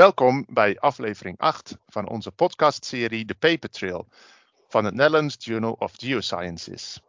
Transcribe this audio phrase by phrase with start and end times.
[0.00, 4.06] Welkom bij aflevering 8 van onze podcastserie The Paper Trail
[4.68, 7.00] van het Netherlands Journal of Geosciences.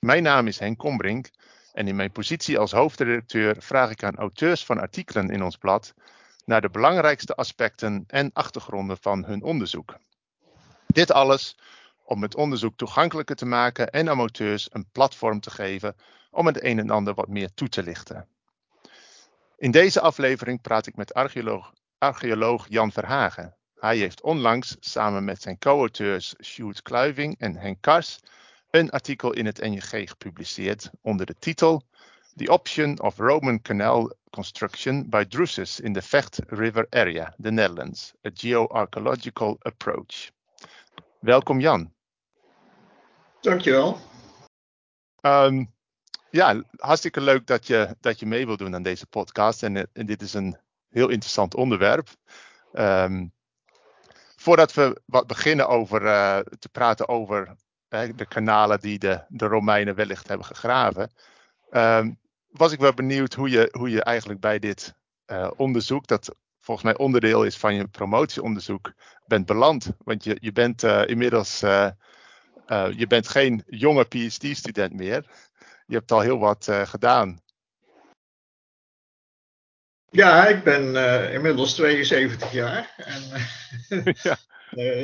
[0.00, 1.30] Mijn naam is Henk Kombrink
[1.72, 5.94] en in mijn positie als hoofdredacteur vraag ik aan auteurs van artikelen in ons blad
[6.44, 9.96] naar de belangrijkste aspecten en achtergronden van hun onderzoek.
[10.86, 11.56] Dit alles
[12.04, 15.96] om het onderzoek toegankelijker te maken en amateurs een platform te geven
[16.30, 18.26] om het een en ander wat meer toe te lichten.
[19.56, 21.72] In deze aflevering praat ik met archeoloog,
[22.02, 23.56] archeoloog Jan Verhagen.
[23.74, 28.18] Hij heeft onlangs samen met zijn co-auteurs Sjoerd Kluiving en Henk Kars
[28.70, 31.82] een artikel in het NJG gepubliceerd onder de titel
[32.36, 38.12] The Option of Roman Canal Construction by Drusus in the Vecht River Area, the Netherlands,
[38.26, 40.30] a Geoarchaeological Approach.
[41.20, 41.92] Welkom Jan.
[43.40, 43.98] Dankjewel.
[45.20, 45.72] Um,
[46.30, 49.62] ja, hartstikke leuk dat je, dat je mee wilt doen aan deze podcast.
[49.62, 50.56] En, en dit is een
[50.92, 52.08] heel interessant onderwerp.
[52.72, 53.32] Um,
[54.36, 57.56] voordat we wat beginnen over, uh, te praten over
[57.88, 61.12] de kanalen die de, de Romeinen wellicht hebben gegraven,
[61.70, 62.18] um,
[62.50, 64.94] was ik wel benieuwd hoe je, hoe je eigenlijk bij dit
[65.26, 68.92] uh, onderzoek, dat volgens mij onderdeel is van je promotieonderzoek,
[69.26, 69.90] bent beland.
[69.98, 71.60] Want je, je bent inmiddels
[72.96, 75.26] je bent geen jonge PhD-student meer.
[75.86, 77.40] Je hebt al heel wat gedaan.
[80.14, 82.94] Ja, ik ben uh, inmiddels 72 jaar.
[82.96, 83.22] En
[83.88, 84.36] uh, ja.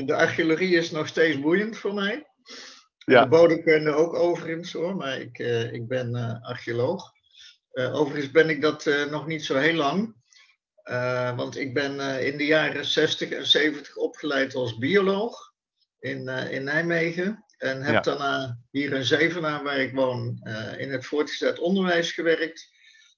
[0.03, 2.27] de archeologie is nog steeds boeiend voor mij.
[2.99, 3.23] Ja.
[3.23, 7.13] De bodemkunde ook overigens hoor, maar ik, uh, ik ben archeoloog.
[7.73, 10.17] overigens ben ik dat nog niet zo heel lang.
[11.37, 15.53] want ik ben in de jaren 60 en 70 opgeleid als bioloog
[15.99, 17.45] in, in Nijmegen.
[17.59, 18.01] En heb ja.
[18.01, 22.71] daarna hier in Zevenaar, waar ik woon, in het voortgezet onderwijs gewerkt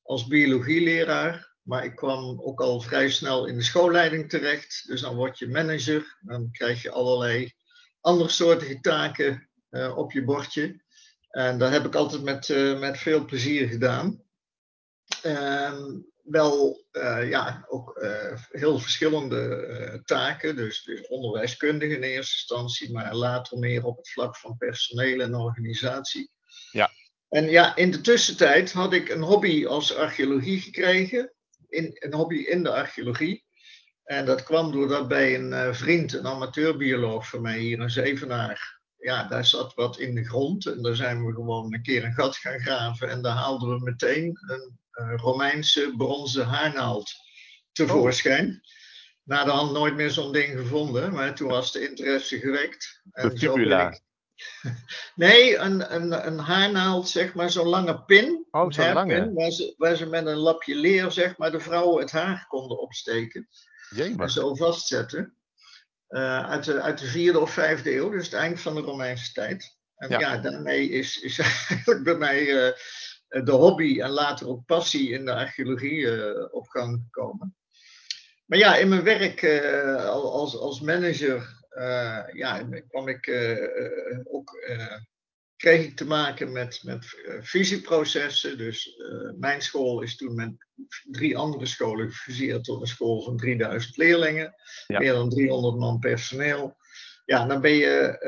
[0.03, 1.50] als biologieleraar.
[1.63, 4.85] Maar ik kwam ook al vrij snel in de schoolleiding terecht.
[4.87, 6.19] Dus dan word je manager.
[6.21, 7.53] Dan krijg je allerlei
[8.01, 10.83] andersoortige taken uh, op je bordje.
[11.31, 14.23] En dat heb ik altijd met, uh, met veel plezier gedaan.
[15.27, 15.87] Uh,
[16.23, 18.07] wel, uh, ja, ook
[18.51, 20.57] heel verschillende taken.
[20.57, 25.35] Dus, dus onderwijskundige in eerste instantie, maar later meer op het vlak van personeel en
[25.35, 26.31] organisatie.
[26.71, 26.91] Ja.
[27.29, 31.33] En ja, in de tussentijd had ik een hobby als archeologie gekregen
[31.71, 33.45] in, een hobby in de archeologie.
[34.05, 38.81] En dat kwam doordat bij een uh, vriend, een amateurbioloog van mij hier in Zevenaar,
[39.01, 40.67] ja, daar zat wat in de grond.
[40.67, 43.09] En daar zijn we gewoon een keer een gat gaan graven.
[43.09, 47.13] En daar haalden we meteen een uh, Romeinse bronzen haarnaald
[47.73, 48.49] tevoorschijn.
[48.49, 48.79] Oh.
[49.23, 53.03] Na de hand nooit meer zo'n ding gevonden, maar toen was de interesse gewekt.
[53.13, 54.01] En zo ben ik,
[55.15, 58.47] Nee, een, een, een haarnaald, zeg maar, zo'n lange pin.
[58.51, 59.33] Oh, zo'n lange.
[59.33, 62.81] Waar ze, waar ze met een lapje leer, zeg maar, de vrouwen het haar konden
[62.81, 63.49] opsteken.
[63.97, 65.35] En zo vastzetten.
[66.09, 69.33] Uh, uit, de, uit de vierde of vijfde eeuw, dus het eind van de Romeinse
[69.33, 69.79] tijd.
[69.97, 72.73] En ja, ja daarmee is, is eigenlijk bij mij uh,
[73.45, 77.57] de hobby en later ook passie in de archeologie uh, op gang gekomen.
[78.47, 79.45] Maar ja, in mijn werk
[80.07, 81.60] als, als manager
[82.33, 84.59] ja, kwam ik uh, ook,
[85.57, 87.07] kreeg ik te maken met, met
[87.41, 88.59] visieprocessen.
[88.59, 89.03] Dus
[89.39, 90.53] mijn school is toen met
[91.11, 94.55] drie andere scholen gefuseerd tot een school van 3000 leerlingen.
[94.87, 94.99] Ja.
[94.99, 96.77] Meer dan 300 man personeel.
[97.25, 98.19] Ja, dan ben je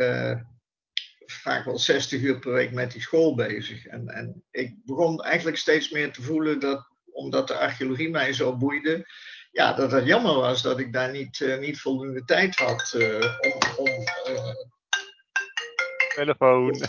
[1.32, 3.86] vaak wel 60 uur per week met die school bezig.
[3.86, 8.56] En, en ik begon eigenlijk steeds meer te voelen dat, omdat de archeologie mij zo
[8.56, 9.06] boeide,
[9.52, 13.36] ja, dat het jammer was dat ik daar niet, uh, niet voldoende tijd had uh,
[13.40, 13.52] om.
[13.76, 13.88] om
[14.28, 14.54] uh...
[16.14, 16.82] Telefoon.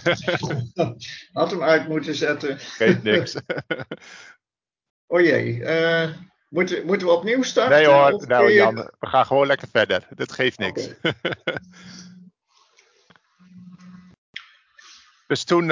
[1.31, 2.59] had hem uit moeten zetten.
[2.59, 3.35] Geeft niks.
[5.13, 5.63] oh jee.
[6.49, 7.77] moeten, moeten we opnieuw starten?
[7.77, 8.53] Nee hoor, nou, je...
[8.53, 10.07] Jan, we gaan gewoon lekker verder.
[10.09, 10.87] Dat geeft niks.
[10.87, 11.13] Okay.
[15.27, 15.67] dus toen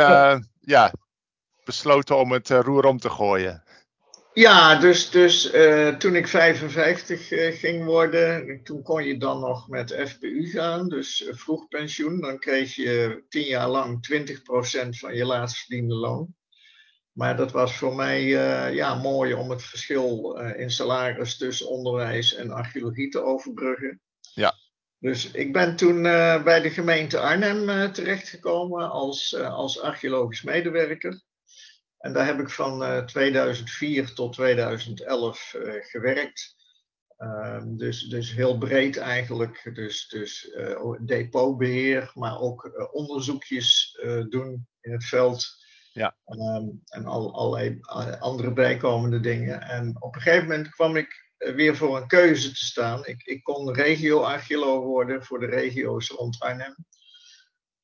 [0.59, 0.93] ja,
[1.63, 3.63] besloten om het roer om te gooien.
[4.33, 9.67] Ja, dus, dus uh, toen ik 55 uh, ging worden, toen kon je dan nog
[9.67, 12.21] met FPU gaan, dus uh, vroeg pensioen.
[12.21, 16.35] Dan kreeg je tien jaar lang 20% van je laatst verdiende loon.
[17.11, 18.23] Maar dat was voor mij
[18.73, 24.01] ja, mooi om het verschil in salaris tussen onderwijs en archeologie te overbruggen.
[24.33, 24.53] Ja.
[24.99, 26.01] Dus ik ben toen
[26.43, 31.21] bij de gemeente Arnhem terechtgekomen als, als archeologisch medewerker.
[32.01, 36.55] En daar heb ik van uh, eh, 2004 tot 2011 uh, eh, gewerkt.
[37.17, 39.69] Um, dus, dus heel breed eigenlijk.
[39.73, 43.99] Dus, dus uh, depotbeheer, maar ook onderzoekjes
[44.29, 45.45] doen in het veld.
[45.93, 46.15] Ja.
[46.25, 47.79] Um, en al, allerlei
[48.19, 49.61] andere bijkomende dingen.
[49.61, 53.05] En op een gegeven moment kwam ik weer voor een keuze te staan.
[53.05, 56.75] Ik, ik kon regio-archeoloog worden voor de regio's rond Arnhem.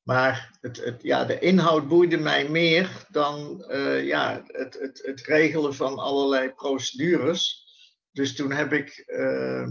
[0.08, 5.20] Maar het, het, ja, de inhoud boeide mij meer dan uh, ja, het, het, het,
[5.20, 7.66] regelen van allerlei procedures.
[8.12, 9.66] Dus toen heb ik uh,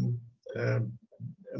[0.56, 0.80] uh,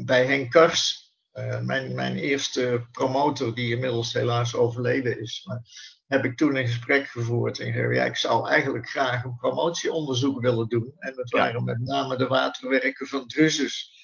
[0.04, 5.60] bij Henk Kars, eh, mijn, mijn eerste promotor, die inmiddels helaas overleden is, maar
[6.06, 7.58] heb ik toen een gesprek gevoerd.
[7.58, 10.94] En zei, ja, ik zou eigenlijk graag een promotieonderzoek willen doen.
[10.98, 13.97] En dat waren met name de waterwerken van Drusus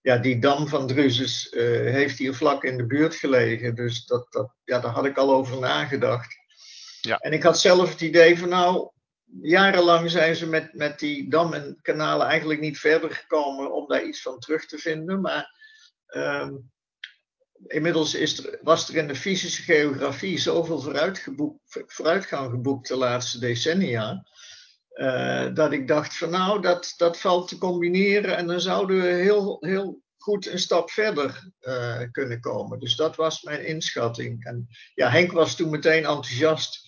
[0.00, 1.62] ja, die dam van Druzus uh,
[1.92, 3.74] heeft hier vlak in de buurt gelegen.
[3.74, 6.36] Dus dat, dat, ja, daar had ik al over nagedacht.
[7.00, 7.18] Ja.
[7.18, 8.90] En ik had zelf het idee van nou,
[9.42, 14.04] jarenlang zijn ze met, met die dam en kanalen eigenlijk niet verder gekomen om daar
[14.04, 15.20] iets van terug te vinden.
[15.20, 15.56] Maar
[16.08, 16.70] um,
[17.66, 20.80] inmiddels is er, was er in de fysische geografie zoveel
[21.86, 24.26] vooruitgang geboekt de laatste decennia.
[24.98, 29.08] Uh, dat ik dacht van nou, dat, dat valt te combineren en dan zouden we
[29.08, 32.78] heel, heel goed een stap verder uh, kunnen komen.
[32.78, 34.44] Dus dat was mijn inschatting.
[34.44, 36.86] En ja, Henk was toen meteen enthousiast.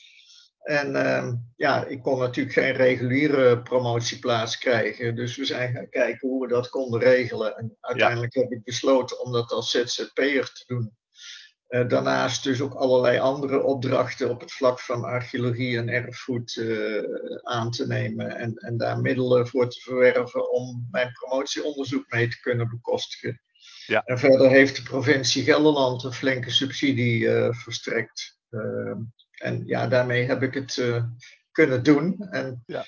[0.61, 5.15] En uh, ja, ik kon natuurlijk geen reguliere promotieplaats krijgen.
[5.15, 7.57] Dus we zijn gaan kijken hoe we dat konden regelen.
[7.57, 10.99] En uiteindelijk heb ik besloten om dat als ZZP'er te doen.
[11.71, 17.03] Uh, daarnaast dus ook allerlei andere opdrachten op het vlak van archeologie en erfgoed uh,
[17.43, 22.41] aan te nemen en, en daar middelen voor te verwerven om mijn promotieonderzoek mee te
[22.41, 23.41] kunnen bekostigen.
[23.87, 24.03] Ja.
[24.05, 28.39] En verder heeft de provincie Gelderland een flinke subsidie uh, verstrekt.
[29.31, 30.83] en ja, daarmee heb ik het
[31.53, 32.17] kunnen doen.
[32.31, 32.85] En ja.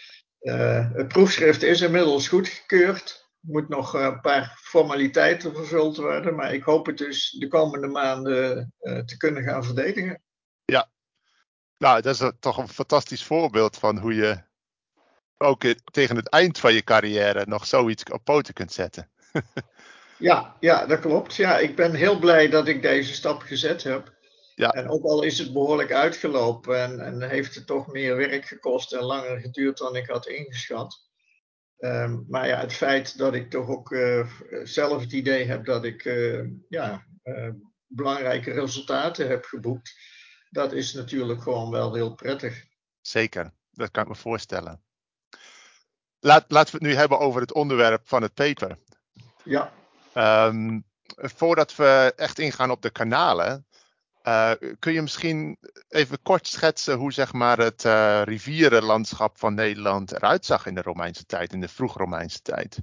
[0.93, 6.35] het proefschrift is inmiddels goedgekeurd moet nog een paar formaliteiten vervuld worden.
[6.35, 10.23] Maar ik hoop het dus de komende maanden uh, te kunnen gaan verdedigen.
[10.65, 10.91] Ja,
[11.79, 14.43] nou, dat is toch een fantastisch voorbeeld van hoe je
[15.39, 19.11] ook tegen het eind van je carrière nog zoiets op poten kunt zetten.
[20.19, 21.35] ja, ja, dat klopt.
[21.35, 24.13] Ja, ik ben heel blij dat ik deze stap gezet heb.
[24.55, 24.71] Ja.
[24.71, 28.93] En ook al is het behoorlijk uitgelopen en, en heeft het toch meer werk gekost
[28.93, 31.11] en langer geduurd dan ik had ingeschat.
[31.85, 34.27] Um, maar ja, het feit dat ik toch ook uh,
[34.63, 37.49] zelf het idee heb dat ik uh, ja, uh,
[37.87, 39.99] belangrijke resultaten heb geboekt,
[40.51, 42.65] dat is natuurlijk gewoon wel heel prettig.
[43.01, 44.83] Zeker, dat kan ik me voorstellen.
[46.19, 48.79] Laat, laten we het nu hebben over het onderwerp van het paper.
[49.45, 49.73] Ja.
[50.47, 50.85] Um,
[51.17, 53.67] voordat we echt ingaan op de kanalen,
[54.25, 55.59] uh, kun je misschien
[55.89, 60.83] even kort schetsen hoe zeg maar, het uh, rivierenlandschap van Nederland eruit zag in de
[60.83, 62.79] Romeinse tijd, in de vroeg-Romeinse tijd?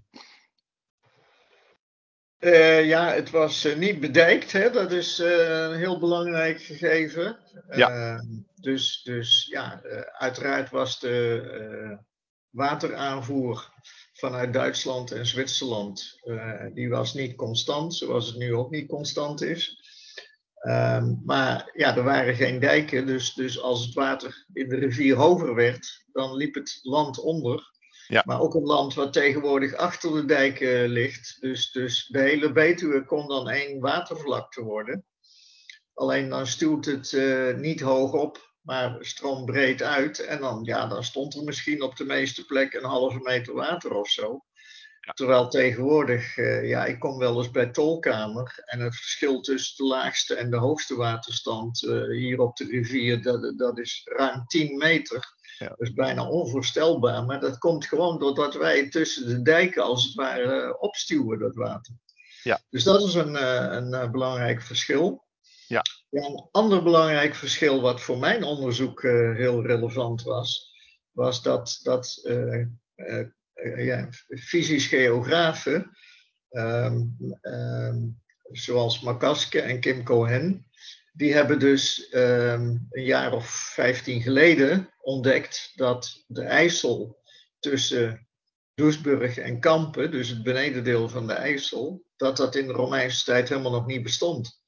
[2.40, 4.70] Uh, ja, het was niet bedijkt, hè?
[4.70, 7.38] dat is een heel belangrijk gegeven.
[7.70, 8.22] Ja.
[8.56, 9.82] dus, dus ja,
[10.18, 11.98] uiteraard was de
[12.50, 13.74] wateraanvoer
[14.14, 16.20] vanuit Duitsland en Zwitserland,
[16.74, 19.79] die was niet constant, zoals het nu ook niet constant is.
[20.62, 25.16] Um, maar ja, er waren geen dijken, dus, dus als het water in de rivier
[25.16, 27.72] hoger werd, dan liep het land onder.
[28.08, 28.24] Ja.
[28.26, 31.38] Maar ook een land wat tegenwoordig achter de dijken ligt.
[31.40, 35.06] Dus, dus de hele Betuwe kon dan één watervlakte worden.
[35.94, 40.20] Alleen dan stuwt het uh, niet hoog op, maar stroombreed uit.
[40.20, 43.94] En dan, ja, dan stond er misschien op de meeste plekken een halve meter water
[43.94, 44.44] of zo.
[45.14, 49.84] Terwijl tegenwoordig, uh, ja, ik kom wel eens bij Tolkamer en het verschil tussen de
[49.84, 54.78] laagste en de hoogste waterstand uh, hier op de rivier, dat, dat is ruim 10
[54.78, 55.38] meter.
[55.58, 55.68] Ja.
[55.68, 60.14] Dat is bijna onvoorstelbaar, maar dat komt gewoon doordat wij tussen de dijken als het
[60.14, 61.94] ware opstuwen, dat water.
[62.44, 62.60] Ja.
[62.70, 63.44] Dus dat is een,
[63.94, 65.26] een belangrijk verschil.
[65.68, 65.82] Ja.
[66.10, 66.22] ja.
[66.22, 70.74] Een ander belangrijk verschil wat voor mijn onderzoek heel relevant was,
[71.12, 72.66] was dat, dat uh,
[73.78, 75.98] ja, fysisch geografen,
[76.52, 80.66] um, um, zoals Makaske en Kim Cohen,
[81.14, 87.20] die hebben dus um, een jaar of vijftien geleden ontdekt dat de IJssel
[87.60, 88.28] tussen
[88.74, 93.50] Doesburg en Kampen, dus het benedendeel van de IJssel, dat dat in de Romeinse tijd
[93.50, 94.62] helemaal nog niet bestond.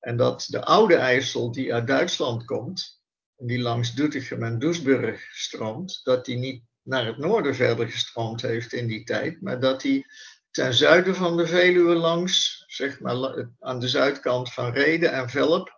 [0.00, 3.02] En dat de oude IJssel die uit Duitsland komt,
[3.36, 8.72] die langs Doetinchem en Doesburg stroomt, dat die niet naar het noorden verder gestroomd heeft
[8.72, 10.06] in die tijd, maar dat hij
[10.50, 15.76] ten zuiden van de Veluwe langs, zeg maar aan de zuidkant van Reden en Velp,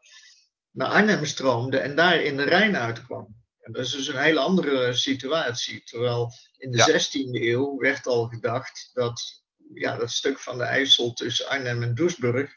[0.71, 3.38] naar Arnhem stroomde en daar in de Rijn uitkwam.
[3.61, 5.83] En dat is dus een hele andere situatie.
[5.85, 9.43] Terwijl in de 16e eeuw werd al gedacht dat
[9.75, 12.52] ja, dat stuk van de IJssel tussen Arnhem en Doesburg,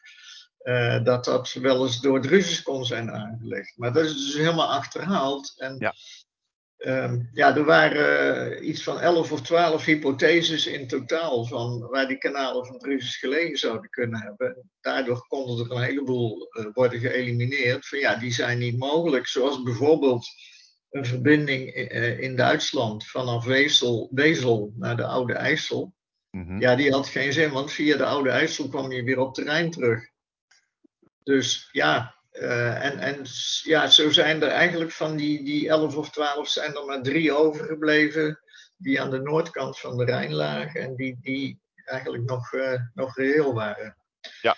[0.64, 3.78] uh, dat dat wel eens door Drusus kon zijn aangelegd.
[3.78, 5.54] Maar dat is dus helemaal achterhaald.
[5.58, 5.94] En ja
[6.84, 12.18] Ehm, ja, er waren iets van 11 of 12 hypotheses in totaal van waar die
[12.18, 14.70] kanalen van Drusus gelegen zouden kunnen hebben.
[14.82, 17.88] Daardoor konden er een heleboel worden geëlimineerd.
[17.88, 19.28] Van ja, die zijn niet mogelijk.
[19.28, 20.28] Zoals bijvoorbeeld
[20.90, 21.74] een verbinding
[22.20, 25.94] in Duitsland vanaf Wezel, Wezel naar de Oude IJssel.
[26.30, 26.60] Mhm.
[26.60, 29.72] Ja, die had geen zin, want via de Oude IJssel kwam je weer op terrein
[29.72, 30.10] terug.
[31.24, 33.26] Dus ja, uh, en, en
[33.64, 37.32] ja, zo zijn er eigenlijk van die, die 11 of 12 zijn er maar drie
[37.32, 38.40] overgebleven
[38.78, 43.18] die aan de noordkant van de Rijn lagen en die, die eigenlijk nog, uh, nog
[43.18, 43.98] reëel waren.
[44.42, 44.56] Ja.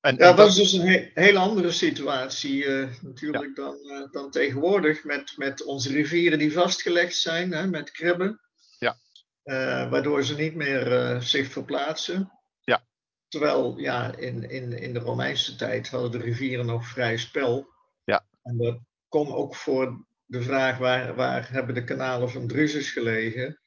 [0.00, 3.62] En, ja, dat was dus een he hele andere situatie uh, natuurlijk ja.
[3.64, 8.40] dan, dan tegenwoordig met, met onze rivieren die vastgelegd zijn, hè, met kribben.
[8.78, 8.96] Ja.
[9.88, 12.37] waardoor ze niet meer zich verplaatsen.
[13.28, 17.68] Terwijl ja, in, in, in de Romeinse tijd hadden de rivieren nog vrij spel.
[18.04, 18.24] Ja.
[18.42, 23.60] En dat kon ook voor de vraag waar, waar hebben de kanalen van Drusus gelegen.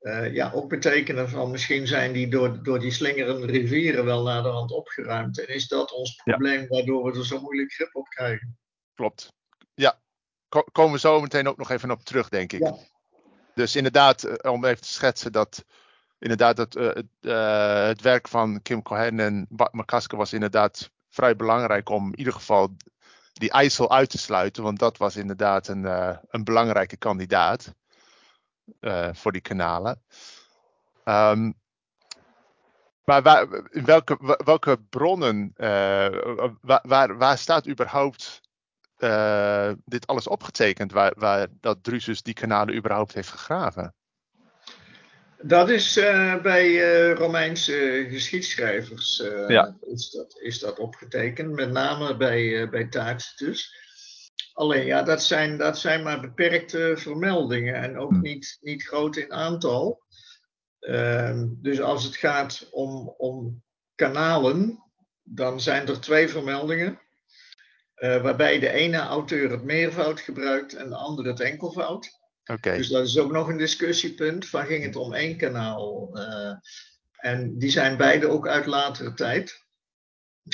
[0.00, 4.42] Uh, ja, ook betekenen van misschien zijn die door, door die slingerende rivieren wel naar
[4.42, 5.38] de hand opgeruimd.
[5.38, 8.58] En is dat ons probleem waardoor we er zo moeilijk grip op krijgen?
[8.94, 9.32] Klopt.
[9.74, 10.00] Ja,
[10.72, 12.60] komen we zo meteen ook nog even op terug, denk ik.
[12.60, 12.76] Ja.
[13.54, 15.64] Dus inderdaad, eh, om even te schetsen dat
[16.22, 21.88] inderdaad, uh, het, uh, het, werk van Kim Cohen en Bart was inderdaad vrij belangrijk
[21.88, 22.76] om in ieder geval
[23.32, 24.62] die IJssel uit te sluiten.
[24.62, 27.74] Want dat was inderdaad een, uh, een belangrijke kandidaat
[29.12, 30.02] voor die kanalen.
[31.04, 31.54] Um,
[33.04, 35.52] maar in welke, welke bronnen,
[36.60, 38.40] waar, waar, waar, staat überhaupt
[39.84, 40.92] dit alles opgetekend?
[40.92, 43.94] Waar, waar dat Drusus die kanalen überhaupt heeft gegraven?
[45.44, 49.76] Dat is uh, bij uh, Romeinse geschiedschrijvers uh, ja.
[49.80, 53.80] is, dat, is dat opgetekend, met name bij, bij Tacitus.
[54.52, 58.20] Alleen ja, dat zijn, dat zijn maar beperkte vermeldingen en ook hm.
[58.20, 60.02] niet, niet groot in aantal.
[60.78, 63.62] Ehm, dus als het gaat om, om
[63.94, 64.82] kanalen,
[65.22, 67.00] dan zijn er twee vermeldingen.
[67.94, 72.21] waarbij de ene auteur het meervoud gebruikt en de andere het enkelvoud.
[72.60, 74.48] Dus dat is ook nog een discussiepunt.
[74.48, 76.10] Van ging het om één kanaal?
[76.18, 76.52] Uh,
[77.16, 79.64] en die zijn beide ook uit latere tijd.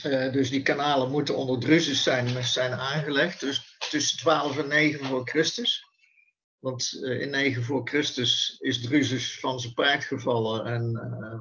[0.05, 3.41] Uh, dus die kanalen moeten onder Drusus zijn, zijn aangelegd.
[3.41, 5.87] Dus tussen 12 en 9 voor Christus.
[6.59, 10.93] Want uh, in 9 voor Christus is Drusus van zijn paard gevallen en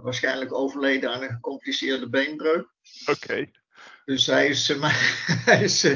[0.01, 2.68] waarschijnlijk overleden aan een gecompliceerde beenbreuk.
[3.06, 3.50] Oké.
[4.06, 4.68] Dus hij is,
[5.46, 5.88] hij is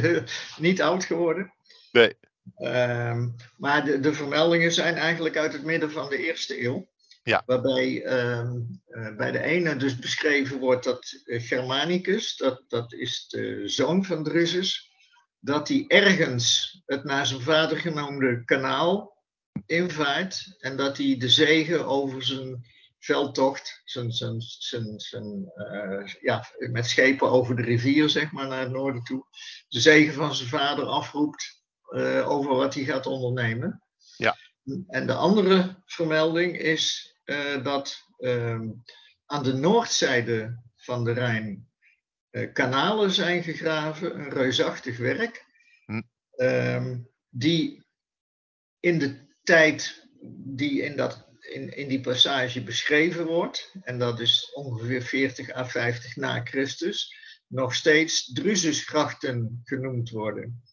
[0.58, 1.54] niet oud geworden.
[1.92, 2.18] Nee.
[2.56, 6.90] Ehm, maar de, de, vermeldingen zijn eigenlijk uit het midden van de eerste eeuw.
[7.24, 7.44] Ja.
[7.46, 13.28] Waarbij ehm, eh, bij de ene dus beschreven wordt dat eh, Germanicus, dat, dat is
[13.28, 14.92] de zoon van Drusus,
[15.40, 19.18] dat hij ergens het naar zijn vader genoemde kanaal
[19.66, 22.66] invaart en dat hij de zegen over zijn
[23.00, 28.60] veldtocht, zijn, zijn, zijn, zijn, uh, ja, met schepen over de rivier zeg maar naar
[28.60, 29.26] het noorden toe,
[29.68, 31.61] de zegen van zijn vader afroept
[31.92, 33.84] uh, over wat hij gaat ondernemen.
[34.18, 34.38] Ja.
[34.88, 38.60] En de andere vermelding is uh, dat uh,
[39.26, 41.70] aan de noordzijde van de Rijn
[42.32, 45.46] uh, kanalen zijn gegraven, een reusachtig werk,
[45.86, 46.02] hm.
[46.32, 47.86] Ehm, die
[48.80, 50.08] in de tijd
[50.44, 55.66] die in, dat, in, in die passage beschreven wordt, en dat is ongeveer 40 à
[55.66, 57.16] 50 na Christus,
[57.48, 60.64] nog steeds Drususgrachten genoemd worden.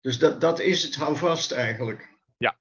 [0.00, 2.18] Dus dat, dat is het houvast eigenlijk.
[2.38, 2.58] Ja.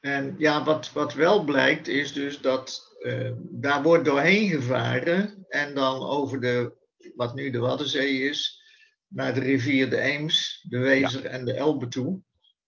[0.00, 5.74] En ja, wat, wat wel blijkt is dus dat uh, daar wordt doorheen gevaren en
[5.74, 6.72] dan over de,
[7.14, 8.62] wat nu de Waddenzee is,
[9.08, 12.20] naar de rivier de Eems, de Wezer en de Elbe toe.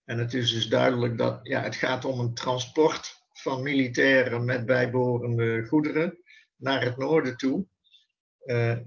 [0.05, 4.65] En het is dus duidelijk dat ja, het gaat om een transport van militairen met
[4.65, 6.23] bijbehorende goederen
[6.55, 7.65] naar het noorden toe.
[8.45, 8.77] Uh,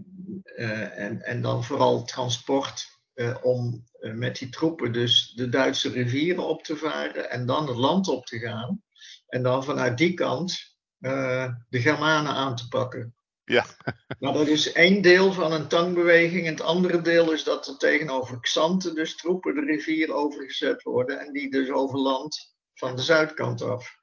[0.56, 5.90] uh, en, en dan vooral transport uh, om uh, met die troepen dus de Duitse
[5.90, 8.82] rivieren op te varen en dan het land op te gaan.
[9.26, 13.14] En dan vanuit die kant uh, de Germanen aan te pakken.
[13.44, 13.66] Ja.
[14.20, 16.46] maar dat is één deel van een tangbeweging.
[16.46, 21.20] En het andere deel is dat er tegenover Xanten dus troepen de rivier overgezet worden.
[21.20, 23.96] En die dus over land van de zuidkant af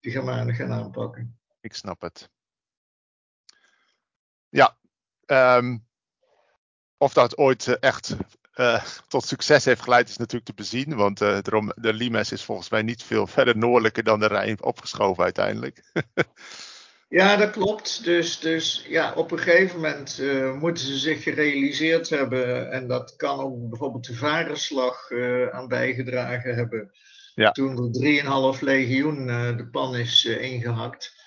[0.00, 1.40] de Germanen gaan aanpakken.
[1.60, 2.30] Ik snap het.
[4.48, 4.78] Ja,
[5.26, 5.88] um,
[7.00, 8.16] of dat ooit eh, echt
[8.54, 10.96] uh, tot succes heeft geleid, is natuurlijk te bezien.
[10.96, 14.62] Want uh, de, de Limes is volgens mij niet veel verder noordelijker dan de Rijn
[14.62, 15.82] opgeschoven uiteindelijk.
[17.08, 18.04] ja, dat klopt.
[18.04, 22.72] Dus, dus ja, op een gegeven moment uh, moeten ze zich gerealiseerd hebben.
[22.72, 25.10] En dat kan ook bijvoorbeeld de varenslag
[25.50, 26.90] aan bijgedragen hebben.
[27.34, 27.50] Ja.
[27.50, 29.26] Toen er 3,5 legioen
[29.56, 31.19] de pan is ingehakt.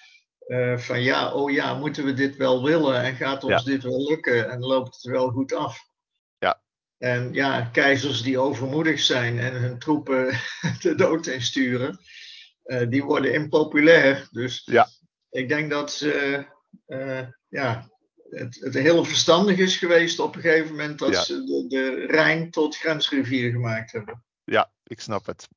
[0.76, 4.50] Van ja, oh ja, moeten we dit wel willen en gaat ons dit wel lukken
[4.50, 5.92] en loopt het wel goed af?
[7.04, 10.40] En ja, keizers die overmoedig zijn en hun troepen
[10.82, 12.00] de dood insturen,
[12.66, 14.28] uh, die worden impopulair.
[14.32, 14.88] Dus ja.
[15.30, 16.46] ik denk dat ze,
[16.88, 17.90] uh, ja,
[18.30, 22.52] het, het heel verstandig is geweest op een gegeven moment dat ze de, de, Rijn
[22.52, 24.24] tot grensrivier gemaakt hebben.
[24.44, 25.48] Ja, ik snap het.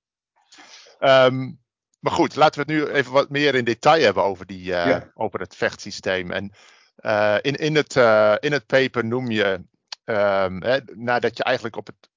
[1.00, 1.64] Um,
[1.98, 4.96] maar goed, laten we het nu even wat meer in detail hebben over, die, uh,
[5.14, 6.30] over het vechtsysteem.
[6.30, 6.52] En
[7.42, 7.94] in, in, het,
[8.42, 9.64] in het paper noem je
[10.04, 12.08] um, hè, nadat je eigenlijk op het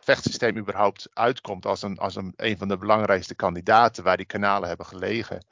[0.00, 4.68] vechtsysteem überhaupt uitkomt als een, als een, een van de belangrijkste kandidaten waar die kanalen
[4.68, 5.46] hebben gelegen,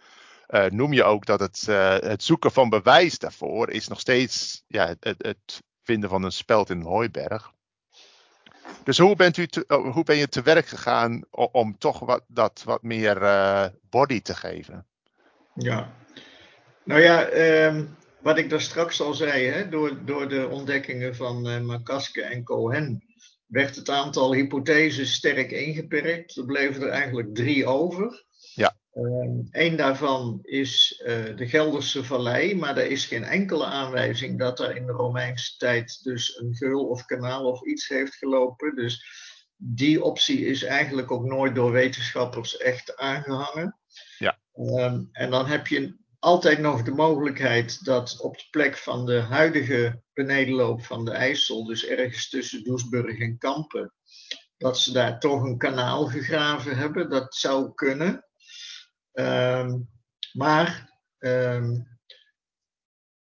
[0.69, 1.67] noem je ook dat het,
[2.07, 6.71] het zoeken van bewijs daarvoor is nog steeds ja, het, het vinden van een speld
[6.71, 7.53] in een hooiberg.
[8.87, 12.63] Dus hoe, bent u oh, hoe ben je te werk gegaan om, toch wat, dat
[12.65, 14.87] wat meer uh, body te geven?
[15.55, 15.93] Ja,
[16.85, 17.29] nou ja,
[17.67, 22.23] um, wat ik daar straks al zei, hè, door, door de ontdekkingen van uh, McCaske
[22.23, 23.03] en Cohen
[23.47, 26.37] werd het aantal hypotheses sterk ingeperkt.
[26.37, 28.25] Er bleven er eigenlijk drie over.
[28.97, 29.03] Ja.
[29.03, 34.61] Eén ehm, daarvan is uh, de Gelderse Vallei, maar er is geen enkele aanwijzing dat
[34.61, 38.77] er in de Romeinse tijd dus een geul of kanaal of iets heeft gelopen.
[38.77, 39.05] Dus
[39.57, 43.79] die optie is eigenlijk ook nooit door wetenschappers echt aangehangen.
[44.19, 44.39] Ja.
[44.55, 49.21] Um, en dan heb je altijd nog de mogelijkheid dat op de plek van de
[49.21, 53.93] huidige benedenloop van de IJssel, dus ergens tussen Doesburg en Kampen,
[54.57, 57.11] dat ze daar toch een kanaal gegraven hebben.
[57.11, 58.26] Dat zou kunnen.
[59.19, 59.89] Um,
[60.33, 61.99] maar um,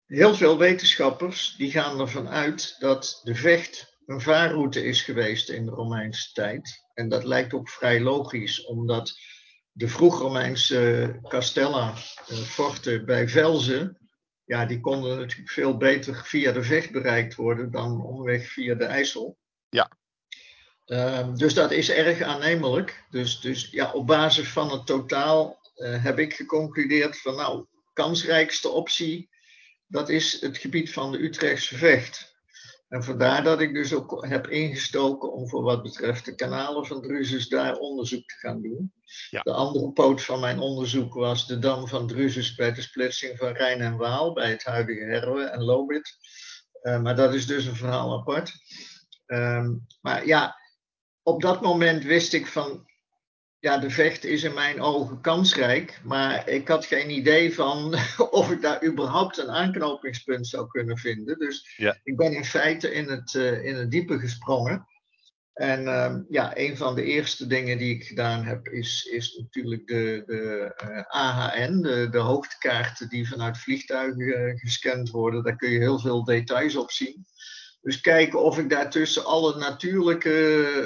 [0.06, 5.64] heel veel wetenschappers die gaan ervan uit dat de vecht een vaarroute is geweest in
[5.64, 6.84] de Romeinse tijd.
[6.94, 9.18] En dat lijkt ook vrij logisch, omdat
[9.72, 13.98] de vroeg-Romeinse castella, uh, forten bij Velzen,
[14.44, 18.84] ja, die konden natuurlijk veel beter via de vecht bereikt worden dan omweg via de
[18.84, 19.38] IJssel.
[19.68, 19.90] Ja.
[20.86, 23.04] Uh, dus dat is erg aannemelijk.
[23.10, 29.28] Dus, dus ja, op basis van het totaal heb ik geconcludeerd van nou, kansrijkste optie,
[29.86, 32.34] dat is het gebied van de Utrechtse vecht.
[32.88, 37.02] En vandaar dat ik dus ook heb ingestoken om voor wat betreft de kanalen van
[37.02, 38.92] Drusus daar onderzoek te gaan doen.
[39.30, 39.40] Ja.
[39.40, 43.52] De andere poot van mijn onderzoek was de dam van Drusus bij de splitsing van
[43.52, 46.16] Rijn en Waal bij het huidige Herwe en Lobit.
[46.82, 48.52] Uh, maar dat is dus een verhaal apart.
[49.26, 50.56] Um, maar ja,
[51.22, 52.86] op dat moment wist ik van
[53.64, 57.94] ja, de vecht is in mijn ogen kansrijk, maar ik had geen idee van
[58.30, 61.38] of ik daar überhaupt een aanknopingspunt zou kunnen vinden.
[61.38, 62.00] Dus ja.
[62.02, 64.86] ik ben in feite in het, uh, in het diepe gesprongen.
[65.54, 69.86] En uh, ja, een van de eerste dingen die ik gedaan heb, is, is natuurlijk
[69.86, 75.42] de, de uh, eh, AHN, de, de hoogtekaarten die vanuit vliegtuigen eh, gescand worden.
[75.42, 77.26] Daar kun je heel veel details op zien.
[77.84, 80.30] Dus kijken of ik daartussen alle natuurlijke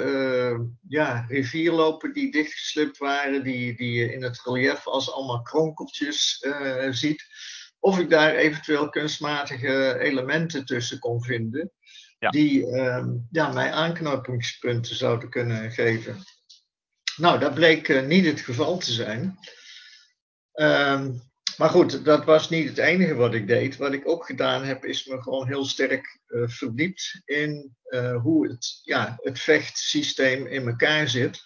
[0.05, 6.45] uh, ja, rivierlopen die dichtgeslipt waren, die, die je in het relief als allemaal kronkeltjes
[6.47, 7.25] uh, ziet,
[7.79, 11.71] of ik daar eventueel kunstmatige elementen tussen kon vinden,
[12.19, 12.29] ja.
[12.29, 16.23] die uh, ja, mij aanknopingspunten zouden kunnen geven.
[17.17, 19.39] Nou, dat bleek uh, niet het geval te zijn.
[20.53, 21.28] Um,
[21.59, 23.77] maar goed, dat was niet het enige wat ik deed.
[23.77, 28.47] Wat ik ook gedaan heb, is me gewoon heel sterk uh, verdiept in uh, hoe
[28.47, 31.41] het, ja, het vechtsysteem in elkaar zit.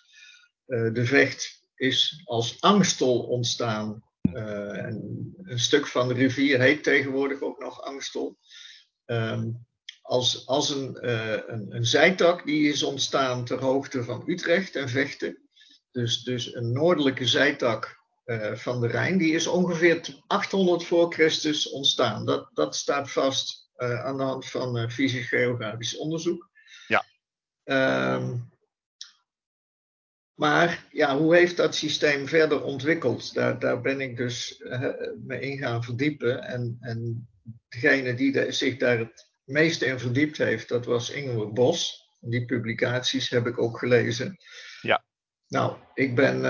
[0.67, 4.03] Uh, de vecht is als angstel ontstaan.
[4.21, 8.37] En een stuk van de rivier heet tegenwoordig ook nog angstel.
[9.05, 9.65] Um,
[10.01, 11.09] als als een,
[11.53, 15.37] een, een zijtak die is ontstaan ter hoogte van Utrecht en Vechten.
[15.91, 21.69] Dus, dus een noordelijke zijtak uh, van de Rijn, die is ongeveer 800 voor Christus
[21.69, 22.25] ontstaan.
[22.25, 26.49] Dat, dat staat vast uh, aan de hand van uh, fysisch-geografisch onderzoek.
[26.87, 27.05] Ja.
[28.15, 28.51] Um,
[30.33, 33.33] maar ja, hoe heeft dat systeem verder ontwikkeld?
[33.33, 34.63] Daar, daar ben ik dus
[35.25, 36.43] me in gaan verdiepen.
[36.43, 37.27] En, en
[37.69, 42.01] degene die de, zich daar het meeste in verdiept heeft, dat was Ingrid Bos.
[42.19, 44.37] Die publicaties heb ik ook gelezen.
[44.81, 45.03] Ja.
[45.47, 46.45] Nou, ik ben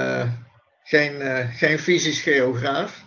[0.93, 3.05] geen, uh, geen fysisch geograaf.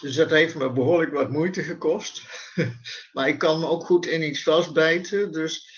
[0.00, 2.22] Dus dat heeft me behoorlijk wat moeite gekost.
[3.12, 5.32] maar ik kan me ook goed in iets vastbijten.
[5.32, 5.68] Dus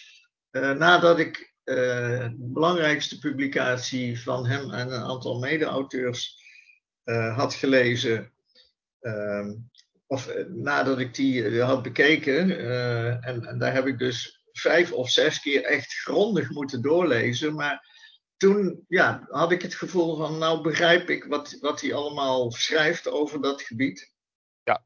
[0.50, 1.76] uh, nadat ik uh,
[2.18, 6.44] de belangrijkste publicatie van hem en een aantal mede-auteurs
[7.34, 8.32] had gelezen,
[9.00, 9.54] ehm,
[10.06, 12.50] of nadat ik die had bekeken,
[13.22, 17.54] en, en daar heb ik dus vijf of zes keer echt grondig moeten doorlezen.
[17.54, 17.95] Maar
[18.36, 23.08] toen ja, had ik het gevoel van, nou begrijp ik wat, wat hij allemaal schrijft
[23.08, 24.12] over dat gebied.
[24.64, 24.84] Ja.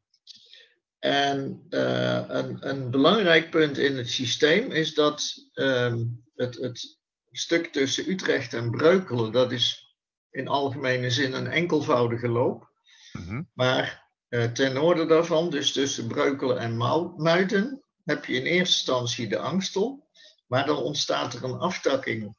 [0.99, 6.99] En uh, een, een belangrijk punt in het systeem is dat ehm, het, het
[7.31, 9.97] stuk tussen Utrecht en Breukelen, dat is
[10.31, 12.71] in algemene zin een enkelvoudige loop.
[13.13, 13.43] Mhm.
[13.55, 16.77] Maar uh, ten noorden daarvan, dus tussen Breukelen en
[17.17, 20.09] Muiden, heb je in eerste instantie de Angstel.
[20.47, 22.35] Maar dan ontstaat er een aftakking,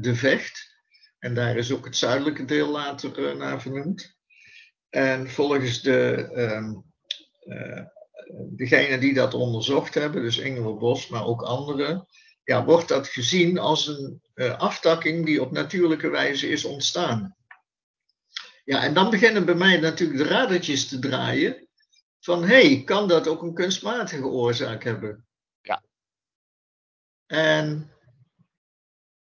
[0.00, 0.72] de Vecht.
[1.18, 4.16] En daar is ook het zuidelijke deel later uh, naar vernoemd.
[4.88, 6.28] En volgens de,
[7.44, 7.84] uh,
[8.56, 12.06] degenen die dat onderzocht hebben, dus Ingelo Bos, maar ook anderen,
[12.44, 14.20] ja, wordt dat gezien als een
[14.56, 17.36] aftakking die op natuurlijke wijze is ontstaan.
[18.64, 21.68] Ja, en dan beginnen bij mij natuurlijk de radertjes te draaien.
[22.20, 25.26] Van hé, hey, kan dat ook een kunstmatige oorzaak hebben?
[25.60, 25.82] Ja.
[27.26, 27.93] En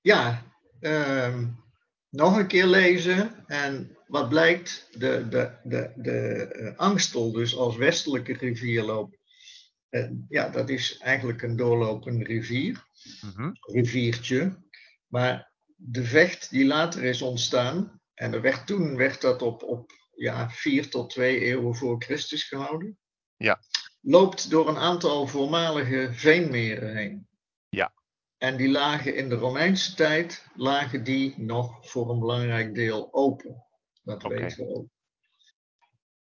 [0.09, 0.43] ja,
[0.79, 1.63] um,
[2.09, 3.47] nog een keer lezen.
[3.47, 9.17] En wat blijkt, de, de, de, de uh, Angstel, dus als westelijke rivierloop.
[9.89, 12.83] Uh, ja, dat is eigenlijk een doorlopende rivier.
[13.21, 13.51] Mm -hmm.
[13.59, 14.57] Riviertje.
[15.07, 19.91] Maar de vecht die later is ontstaan, en er werd, toen werd dat op, op
[20.15, 22.97] ja, vier tot twee eeuwen voor Christus gehouden.
[23.37, 23.59] Ja.
[24.01, 27.27] Loopt door een aantal voormalige veenmeren heen.
[28.39, 33.63] En die lagen in de Romeinse tijd, lagen die nog voor een belangrijk deel open.
[34.03, 34.87] Dat weten we ook.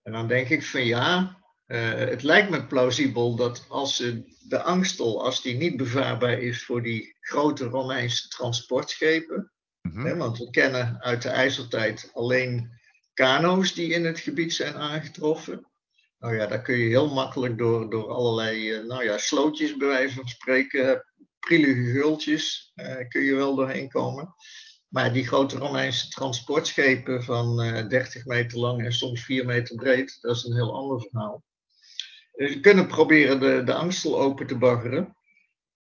[0.01, 3.97] En dan denk ik van ja, uh, het lijkt me plausibel dat als
[4.39, 9.51] de Angstel, als die niet bevaarbaar is voor die grote Romeinse transportschepen,
[9.93, 10.05] Mhm.
[10.05, 12.79] Hè, want we kennen uit de ijzertijd alleen
[13.13, 15.67] kano's die in het gebied zijn aangetroffen.
[16.19, 19.87] Nou ja, daar kun je heel makkelijk door, door allerlei uh, nou ja, slootjes, bij
[19.87, 21.05] wijze van spreken,
[21.47, 24.35] prielige gultjes, uh, kun je wel doorheen komen.
[24.87, 30.17] Maar die grote Romeinse transportschepen van uh, 30 meter lang en soms 4 meter breed,
[30.21, 31.43] dat is een heel ander verhaal.
[32.33, 35.15] Dus ze kunnen proberen de, de angstel open te baggeren.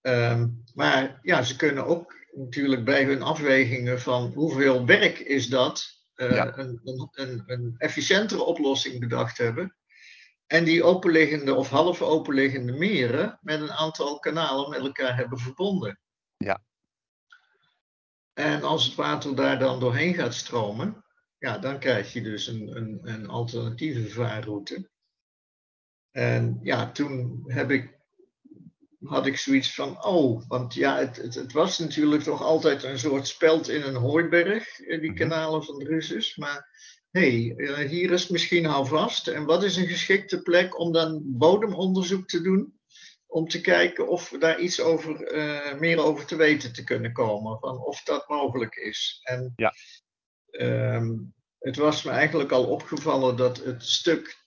[0.02, 5.86] Um, maar ja, ze kunnen ook natuurlijk bij hun afwegingen van hoeveel werk is dat,
[6.16, 6.58] uh, Ja.
[6.58, 9.76] een, een, een, een efficiëntere oplossing bedacht hebben.
[10.48, 16.00] En die openliggende of half openliggende meren met een aantal kanalen met elkaar hebben verbonden.
[16.38, 16.64] Ja.
[18.34, 21.06] En als het water daar dan doorheen gaat stromen,
[21.38, 24.90] ja, dan krijg je dus een, een, een alternatieve vaarroute.
[26.12, 27.96] En ja, toen heb ik
[29.06, 33.00] had ik zoiets van, oh, want ja, het, het, het, was natuurlijk toch altijd een
[33.00, 35.16] soort speld in een hooiberg, die Mhm.
[35.16, 36.36] kanalen van Drusus.
[36.36, 36.70] Maar
[37.20, 39.28] hé, hey, hier is misschien houvast.
[39.28, 42.80] En wat is een geschikte plek om dan bodemonderzoek te doen?
[43.26, 47.14] Om te kijken of we daar iets over, uh, meer over te weten te kunnen
[47.14, 47.60] komen.
[47.60, 49.20] Van of dat mogelijk is.
[49.24, 49.74] En Ja.
[50.52, 54.38] um, het was me eigenlijk al opgevallen dat het stuk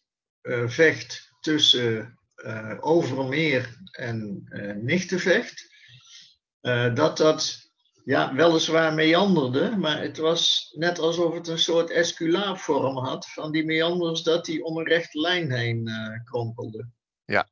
[0.43, 5.77] uh, vecht tussen uh, Overmeer en uh, Nichtenvecht,
[6.95, 7.68] dat dat
[8.09, 13.65] ja, weliswaar meanderde, maar het was net alsof het een soort esculaapvorm had van die
[13.65, 15.91] meanders dat die om een rechte lijn heen
[16.25, 16.89] kronkelde.
[17.25, 17.49] Ja.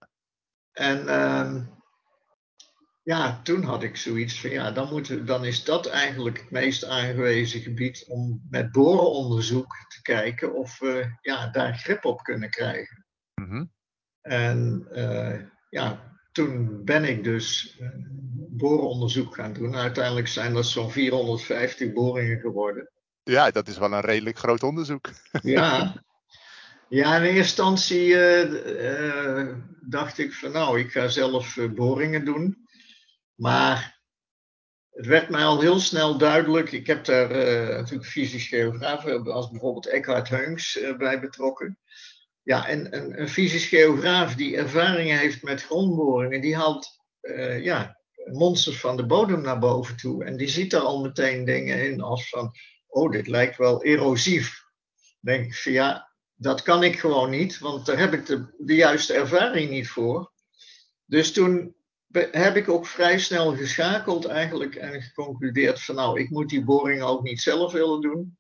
[0.73, 1.63] En ehm,
[3.03, 6.85] ja, toen had ik zoiets van ja, dan, moeten, dan is dat eigenlijk het meest
[6.85, 13.07] aangewezen gebied om met borenonderzoek te kijken of we ja, daar grip op kunnen krijgen.
[13.35, 13.73] Mm -hmm.
[14.21, 15.41] En uh,
[15.71, 17.89] ja, toen ben ik dus uh,
[18.49, 19.77] borenonderzoek gaan doen.
[19.77, 22.91] Uiteindelijk zijn dat zo'n 450 boringen geworden.
[23.23, 25.11] Ja, dat is wel een redelijk groot onderzoek.
[25.43, 26.03] ja.
[26.89, 32.69] ja, in eerste instantie uh, dacht ik van nou, ik ga zelf boringen doen.
[33.35, 34.01] Maar
[34.91, 36.73] het werd mij al heel snel duidelijk.
[36.73, 37.29] Ik heb daar
[37.69, 41.79] natuurlijk fysisch geografen, als bijvoorbeeld Eckhard Heungs, bij betrokken.
[42.47, 46.89] Ja, en een, een fysisch geograaf die ervaringen heeft met grondboringen, die haalt
[47.23, 50.25] uh, ja, monsters van de bodem naar boven toe.
[50.25, 52.53] En die ziet daar al meteen dingen in als van,
[52.87, 54.65] oh, dit lijkt wel erosief.
[55.21, 59.15] Denk van ja, dat kan ik gewoon niet, want daar heb ik de, de juiste
[59.15, 60.33] ervaring niet voor.
[61.05, 61.75] Dus toen
[62.31, 67.07] heb ik ook vrij snel geschakeld eigenlijk en geconcludeerd van nou, ik moet die boringen
[67.07, 68.39] ook niet zelf willen doen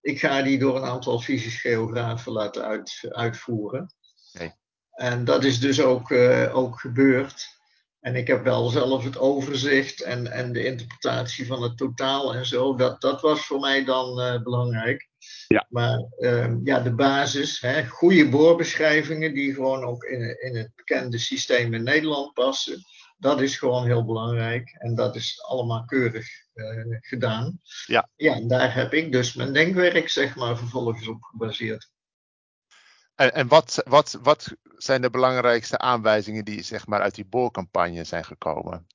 [0.00, 3.94] ik ga die door een aantal fysisch geografen laten uit, uitvoeren.
[4.32, 4.52] Nee.
[4.90, 7.58] En dat is dus ook, uh, ook gebeurd.
[8.00, 12.46] En ik heb wel zelf het overzicht en, en de interpretatie van het totaal en
[12.46, 12.74] zo.
[12.76, 15.08] Dat, dat was voor mij dan uh, belangrijk.
[15.48, 15.66] Ja.
[15.68, 21.18] Maar uh, ja, de basis, hè, goede boorbeschrijvingen die gewoon ook in, in het bekende
[21.18, 22.82] systeem in Nederland passen.
[23.20, 26.28] Dat is gewoon heel belangrijk en dat is allemaal keurig
[27.00, 27.60] gedaan.
[27.86, 28.08] Ja.
[28.16, 31.90] ja, en daar heb ik dus mijn denkwerk zeg maar vervolgens op gebaseerd.
[33.14, 38.04] En, en wat, wat, wat zijn de belangrijkste aanwijzingen die zeg maar, uit die boorcampagne
[38.04, 38.86] zijn gekomen?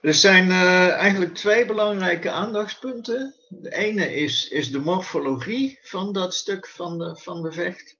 [0.00, 3.34] Er zijn uh, eigenlijk twee belangrijke aandachtspunten.
[3.48, 7.96] De ene is, is de morfologie van dat stuk van de, van de vecht.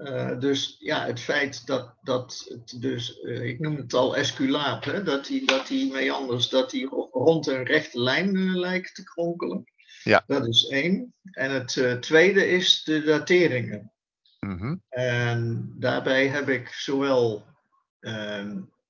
[0.00, 4.84] Uh, dus ja, het feit dat, dat het dus, uh, ik noem het al esculaap,
[4.84, 9.64] hè, dat die, dat die meanders, dat die rond een rechte lijn lijkt te kronkelen.
[10.02, 10.24] Ja.
[10.26, 11.14] Dat is één.
[11.30, 13.92] En het tweede is de dateringen.
[14.40, 14.82] Mm -hmm.
[14.88, 17.44] En daarbij heb ik zowel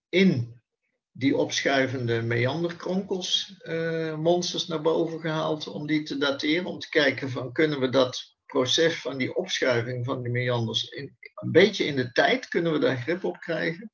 [0.08, 0.60] in
[1.12, 6.66] die opschuivende meanderkronkels uh, monsters naar boven gehaald om die te dateren.
[6.66, 11.16] Om te kijken van kunnen we dat proces van die opschuiving van die meanders in,
[11.34, 13.92] een beetje in de tijd, kunnen we daar grip op krijgen.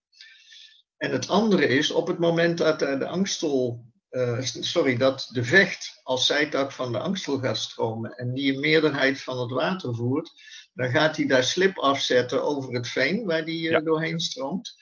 [0.97, 6.01] En het andere is op het moment dat de angstel, uh, sorry, dat de vecht
[6.03, 10.31] als zijtak van de angstel gaat stromen en die een meerderheid van het water voert,
[10.75, 13.81] dan gaat hij daar slip afzetten over het veen waar die uh, ja.
[13.81, 14.75] doorheen stroomt.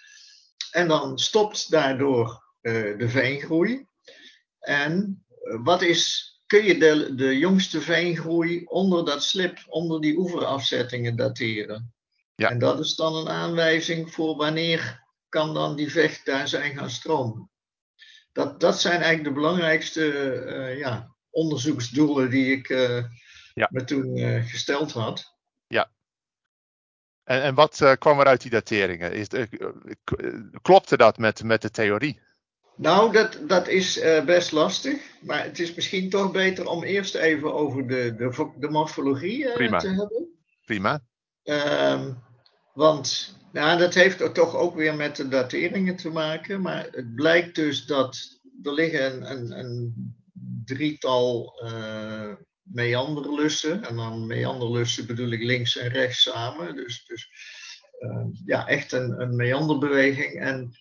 [0.71, 3.87] En dan stopt daardoor uh, de veengroei.
[4.59, 5.25] En
[5.63, 11.95] wat is, kun je de, de jongste veengroei onder dat slip, onder die oeverafzettingen dateren?
[12.35, 12.51] Ja.
[12.51, 16.91] En dat is dan een aanwijzing voor wanneer kan dan die vecht daar zijn gaan
[16.91, 17.51] stromen.
[18.33, 22.69] Dat, dat zijn eigenlijk de belangrijkste uh, ja, onderzoeksdoelen die ik
[23.55, 23.69] ja.
[23.71, 25.35] me toen gesteld had.
[25.67, 25.91] Ja,
[27.25, 29.13] en, en wat uh, kwam er uit die dateringen?
[29.13, 29.47] Is, uh,
[30.63, 32.21] klopte dat met, met de theorie?
[32.77, 35.01] Nou, dat, dat is uh, best lastig.
[35.21, 39.89] Maar het is misschien toch beter om eerst even over de, de, de morfologie te
[39.89, 40.29] hebben.
[40.65, 41.05] Prima.
[41.43, 42.23] Um,
[42.73, 46.61] want nou, dat heeft er toch ook weer met de dateringen te maken.
[46.61, 49.95] Maar het blijkt dus dat er liggen een, een, een
[50.65, 51.63] drietal
[52.63, 53.85] meanderlussen.
[53.85, 56.77] En dan meanderlussen bedoel ik links en rechts samen.
[56.77, 57.29] Dus, dus
[57.99, 60.41] uh, ja, echt een, een meanderbeweging.
[60.41, 60.77] En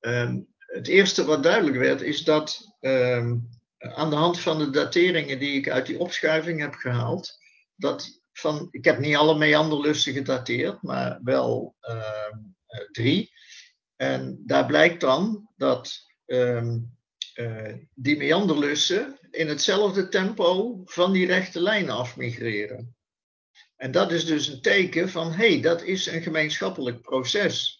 [0.00, 0.34] uh,
[0.66, 3.32] het eerste wat duidelijk werd is dat uh,
[3.78, 7.38] aan de hand van de dateringen die ik uit die opschuiving heb gehaald,
[7.74, 11.76] dat van, ik heb niet alle meanderlussen gedateerd, maar wel
[12.92, 13.30] drie.
[13.96, 16.82] En daar blijkt dan dat uh,
[17.94, 22.96] die meanderlussen in hetzelfde tempo van die rechte lijn afmigreren.
[23.76, 27.75] En dat is dus een teken van, hé, hey, dat is een gemeenschappelijk proces.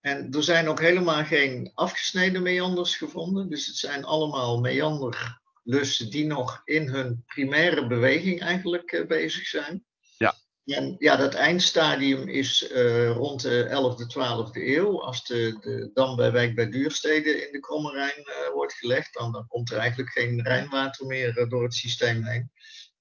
[0.00, 6.26] En er zijn ook helemaal geen afgesneden meanders gevonden, dus het zijn allemaal meanderlussen die
[6.26, 9.84] nog in hun primaire beweging eigenlijk uh, bezig zijn.
[10.16, 10.34] Ja.
[10.64, 15.02] En ja, dat eindstadium is uh, rond de 11e, 12e eeuw.
[15.02, 19.14] Als de, de dam bij Wijk bij Duurstede in de Kromme Rijn uh, wordt gelegd,
[19.14, 22.50] dan, dan, komt er eigenlijk geen Rijnwater meer door het systeem heen.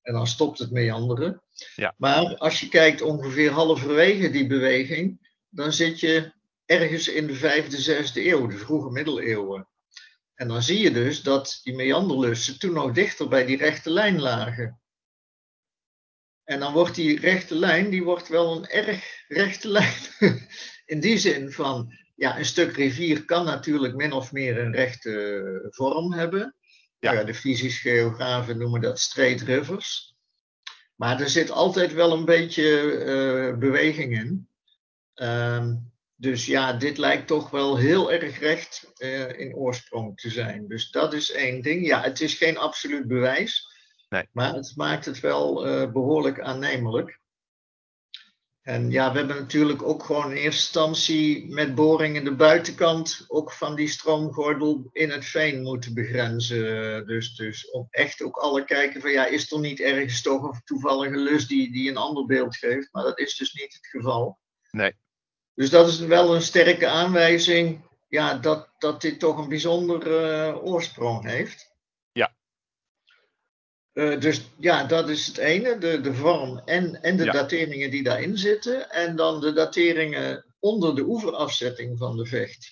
[0.01, 1.41] En dan stopt het meanderen.
[1.75, 1.93] Ja.
[1.97, 6.37] Maar als je kijkt ongeveer halverwege die beweging, dan zit je
[6.69, 9.67] ergens in de 5e, 6e eeuw, de vroege middeleeuwen.
[10.35, 14.21] En dan zie je dus dat die meanderlussen toen nog dichter bij die rechte lijn
[14.21, 14.81] lagen.
[16.43, 19.95] En dan wordt die rechte lijn, die wordt wel een erg rechte lijn.
[20.85, 25.67] In die zin van, ja, een stuk rivier kan natuurlijk min of meer een rechte
[25.69, 26.55] vorm hebben.
[26.99, 27.13] Ja.
[27.13, 30.15] Ja, de fysisch geografen noemen dat straight rivers.
[30.95, 34.49] Maar er zit altijd wel een beetje uh, beweging in.
[35.15, 40.67] Um, dus ja, dit lijkt toch wel heel erg recht uh, in oorsprong te zijn.
[40.67, 41.85] Dus dat is één ding.
[41.85, 43.67] Ja, het is geen absoluut bewijs.
[44.09, 44.27] Nee.
[44.31, 47.19] Maar het maakt het wel uh, behoorlijk aannemelijk.
[48.61, 53.51] En ja, we hebben natuurlijk ook gewoon in eerste instantie met boringen de buitenkant ook
[53.51, 57.07] van die stroomgordel in het veen moeten begrenzen.
[57.07, 60.61] Dus, dus op echt ook alle kijken van ja, is er niet ergens toch een
[60.63, 62.89] toevallige lus die, die een ander beeld geeft?
[62.91, 64.39] Maar dat is dus niet het geval.
[64.71, 64.93] Nee.
[65.59, 70.63] Dus dat is wel een sterke aanwijzing ja, dat, dat dit toch een bijzondere uh,
[70.65, 71.67] oorsprong heeft.
[73.93, 77.31] Uh, dus ja, dat is het ene, de, de vorm en, en de Ja.
[77.31, 78.89] dateringen die daarin zitten.
[78.89, 82.71] En dan de dateringen onder de oeverafzetting van de vecht.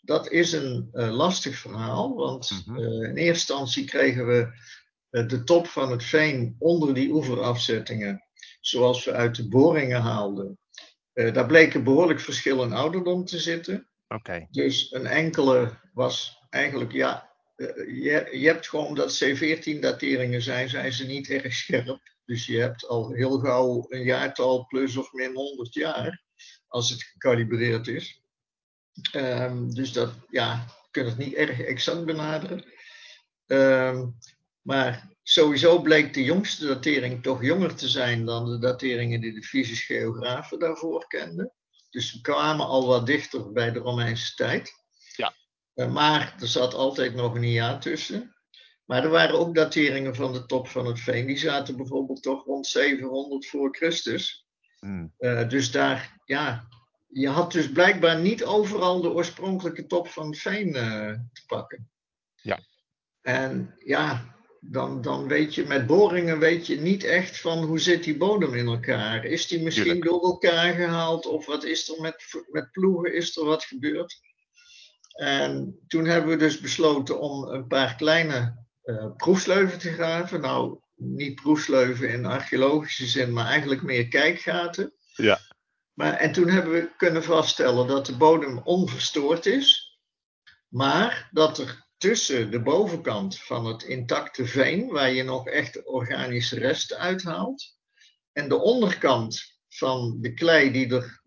[0.00, 2.78] Dat is een eh, lastig verhaal, want Mhm.
[2.78, 4.48] eh, in eerste instantie kregen we
[5.10, 8.24] eh, de top van het veen onder die oeverafzettingen,
[8.60, 10.58] zoals we uit de boringen haalden.
[11.14, 13.88] Eh, daar bleken behoorlijk verschil in ouderdom te zitten.
[14.08, 14.46] Oké.
[14.50, 20.92] Dus een enkele was eigenlijk, ja, eh, je, je hebt gewoon omdat C14-dateringen zijn, zijn
[20.92, 22.12] ze niet erg scherp.
[22.24, 26.22] Dus je hebt al heel gauw een jaartal plus of min 100 jaar,
[26.68, 28.22] als het gecalibreerd is.
[29.12, 32.64] Ehm, dus dat, ja, kunnen het niet erg exact benaderen.
[33.46, 34.06] Ehm,
[34.62, 39.42] maar sowieso bleek de jongste datering toch jonger te zijn dan de dateringen die de
[39.42, 41.52] fysisch geografen daarvoor kenden.
[41.90, 44.72] Dus we kwamen al wat dichter bij de Romeinse tijd.
[45.16, 45.34] Ja.
[45.74, 48.34] Eh, maar er zat altijd nog een jaar tussen.
[48.84, 51.26] Maar er waren ook dateringen van de top van het veen.
[51.26, 54.46] Die zaten bijvoorbeeld toch rond 700 voor Christus.
[54.78, 55.14] Hmm.
[55.18, 56.68] Uh, dus daar, ja,
[57.08, 61.90] je had dus blijkbaar niet overal de oorspronkelijke top van het veen uh, te pakken.
[62.34, 62.58] Ja.
[63.20, 64.33] En ja,
[64.70, 68.54] dan, dan weet je, met boringen weet je niet echt van hoe zit die bodem
[68.54, 69.24] in elkaar.
[69.24, 73.44] Is die misschien door elkaar gehaald of wat is er met, met ploegen, is er
[73.44, 74.20] wat gebeurd?
[75.14, 80.40] En toen hebben we dus besloten om een paar kleine uh, proefsleuven te graven.
[80.40, 84.94] Nou, niet proefsleuven in archeologische zin, maar eigenlijk meer kijkgaten.
[85.14, 85.38] Ja.
[85.92, 89.98] Maar, en toen hebben we kunnen vaststellen dat de bodem onverstoord is,
[90.68, 96.58] maar dat er tussen de bovenkant van het intacte veen, waar je nog echt organische
[96.58, 97.76] resten uithaalt,
[98.32, 101.22] en de onderkant van de klei die er,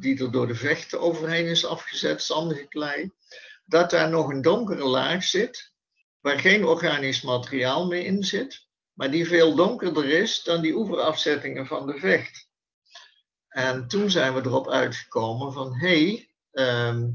[0.00, 3.10] die, door de vechten overheen is afgezet, zandige klei,
[3.64, 5.72] dat daar nog een donkere laag zit,
[6.20, 11.66] waar geen organisch materiaal meer in zit, maar die veel donkerder is dan die oeverafzettingen
[11.66, 12.48] van de vecht.
[13.48, 17.10] En toen zijn we erop uitgekomen van hé, hey, ehm,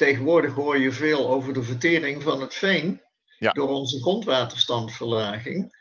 [0.00, 3.00] tegenwoordig hoor je veel over de vertering van het veen
[3.38, 5.78] door onze grondwaterstandverlaging.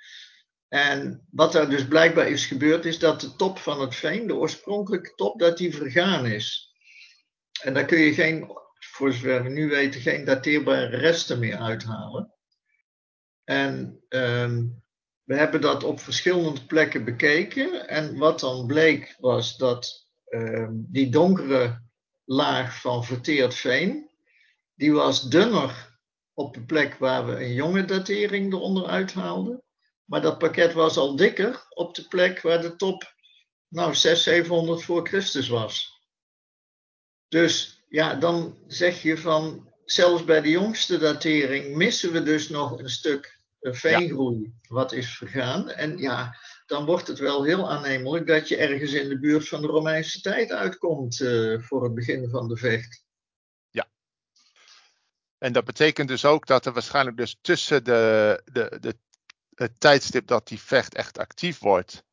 [0.67, 4.35] En wat er dus blijkbaar is gebeurd, is dat de top van het veen, de
[4.35, 6.73] oorspronkelijke top, dat die vergaan is.
[7.61, 8.47] En daar kun je geen,
[8.79, 12.33] voor zover we nu weten, geen dateerbare resten meer uithalen.
[13.43, 14.65] En ehm,
[15.23, 17.87] we hebben dat op verschillende plekken bekeken.
[17.87, 21.87] En wat dan bleek was dat ehm, die donkere
[22.25, 24.08] laag van verteerd veen,
[24.79, 25.97] die was dunner
[26.33, 29.63] op de plek waar we een jonge datering eronder uithaalden.
[30.05, 33.13] Maar dat pakket was al dikker op de plek waar de top
[33.67, 36.01] nou 600, 700 voor Christus was.
[37.27, 42.79] Dus ja, dan zeg je van zelfs bij de jongste datering missen we dus nog
[42.79, 45.69] een stuk veengroei wat is vergaan.
[45.69, 49.61] En ja, dan wordt het wel heel aannemelijk dat je ergens in de buurt van
[49.61, 53.07] de Romeinse tijd uitkomt uh, voor het begin van de vecht.
[55.39, 58.97] En dat betekent dus ook dat er waarschijnlijk dus tussen de, de, de,
[59.55, 62.03] het tijdstip dat die vecht echt actief wordt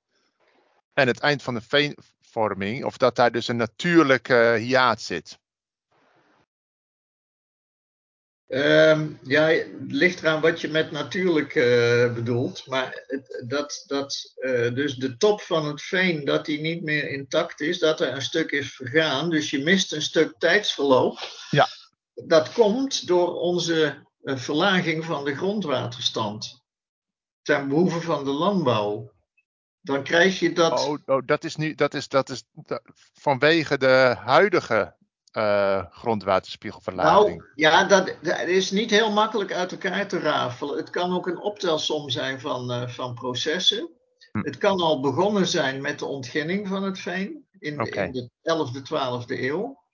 [0.93, 5.39] en het eind van de veenvorming, of dat daar dus een natuurlijke hiaat zit.
[8.49, 12.67] Um, ja, het ligt eraan wat je met natuurlijk uh, bedoelt.
[12.67, 13.05] Maar
[13.47, 17.79] dat, dat uh, dus de top van het veen, dat die niet meer intact is,
[17.79, 19.31] dat er een stuk is vergaan.
[19.31, 21.19] Dus je mist een stuk tijdsverloop.
[21.51, 21.69] Ja.
[22.25, 26.65] Dat komt door onze uh, verlaging van de grondwaterstand.
[27.43, 29.13] Ten behoeve van de landbouw.
[29.81, 30.87] Dan krijg je dat.
[30.87, 34.97] Oh, oh dat is nu, dat is, dat is dat, vanwege de huidige
[35.37, 37.37] uh, grondwaterspiegelverlaging?
[37.37, 40.77] Nou, ja, dat, dat, is niet heel makkelijk uit elkaar te rafelen.
[40.77, 43.91] Het kan ook een optelsom zijn van, uh, van processen.
[44.33, 44.39] Hm.
[44.39, 48.07] Het kan al begonnen zijn met de ontginning van het veen in, okay.
[48.07, 49.85] in de 11e, 12e eeuw.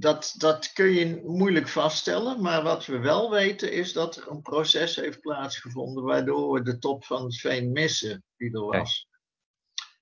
[0.00, 4.42] Dat, dat kun je moeilijk vaststellen, maar wat we wel weten is dat er een
[4.42, 9.08] proces heeft plaatsgevonden waardoor we de top van het veen missen die er was.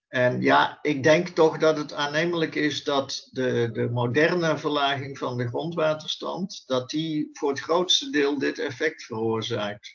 [0.09, 5.37] En ja, ik denk toch dat het aannemelijk is dat de, de moderne verlaging van
[5.37, 9.95] de grondwaterstand, dat die voor het grootste deel dit effect veroorzaakt.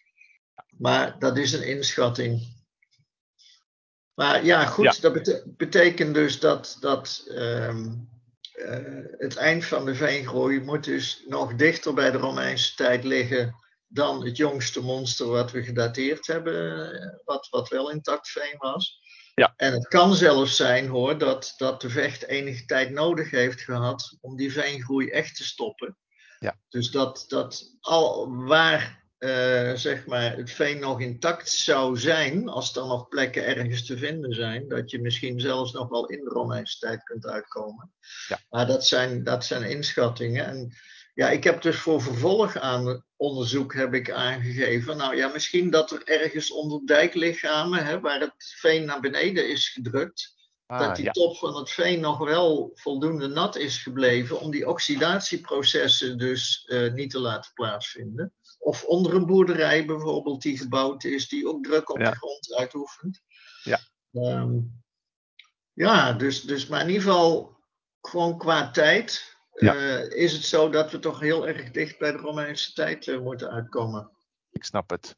[0.77, 2.59] Maar dat is een inschatting.
[4.13, 8.20] Maar ja, goed, dat betekent dus dat, dat um, uh,
[9.17, 13.55] het eind van de veengroei moet dus nog dichter bij de Romeinse tijd liggen
[13.87, 18.99] dan het jongste monster wat we gedateerd hebben, eh, wat, wat wel intact veen was.
[19.35, 19.53] Ja.
[19.57, 24.17] En het kan zelfs zijn hoor, dat, dat de vecht enige tijd nodig heeft gehad
[24.21, 25.97] om die veengroei echt te stoppen.
[26.39, 26.59] Ja.
[26.69, 32.75] Dus dat, dat al waar uh, zeg maar het veen nog intact zou zijn, als
[32.75, 36.29] er nog plekken ergens te vinden zijn, dat je misschien zelfs nog wel in de
[36.29, 37.93] Romeinse tijd kunt uitkomen.
[38.27, 38.39] Ja.
[38.49, 40.45] Maar dat zijn, dat zijn inschattingen.
[40.45, 40.73] En
[41.13, 44.97] ja, ik heb dus voor vervolg aan onderzoek heb ik aangegeven.
[44.97, 49.69] Nou ja, misschien dat er ergens onder dijklichamen, hè, waar het veen naar beneden is
[49.69, 50.35] gedrukt,
[50.65, 51.11] ah, dat die ja.
[51.11, 56.93] top van het veen nog wel voldoende nat is gebleven om die oxidatieprocessen dus uh,
[56.93, 58.33] niet te laten plaatsvinden.
[58.63, 62.09] Of onder een boerderij bijvoorbeeld die gebouwd is, die ook druk op Ja.
[62.09, 63.21] de grond uitoefent.
[63.63, 63.79] Ja.
[64.13, 64.57] Ehm,
[65.73, 67.57] ja, dus, dus maar in ieder geval
[68.01, 69.35] gewoon qua tijd
[70.09, 74.11] is het zo dat we toch heel erg dicht bij de Romeinse tijd moeten uitkomen.
[74.51, 75.15] Ik snap het.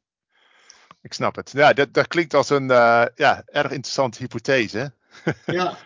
[1.01, 1.51] Ik snap het.
[1.51, 2.67] Ja, dat, dat klinkt als een
[3.15, 4.93] ja, erg interessante hypothese.
[5.45, 5.77] Ja.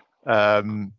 [0.57, 0.95] um,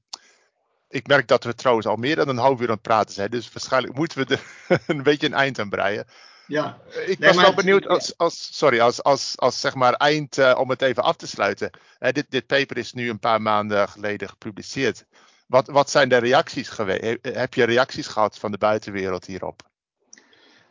[0.88, 3.30] ik merk dat we trouwens al meer dan een half uur aan het praten zijn.
[3.30, 4.42] Dus waarschijnlijk moeten we er
[4.86, 6.06] een beetje een eind aan breien.
[6.48, 6.78] Ja.
[7.06, 10.70] Ik was wel benieuwd als, als, sorry, als, als, als zeg maar eind uh, om
[10.70, 11.70] het even af te sluiten.
[12.00, 15.04] Uh, dit, dit paper is nu een paar maanden geleden gepubliceerd.
[15.46, 17.18] Wat, wat zijn de reacties geweest?
[17.22, 19.62] Heb je reacties gehad van de buitenwereld hierop?